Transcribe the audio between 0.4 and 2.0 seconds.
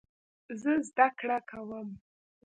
زه زده کړه کوم.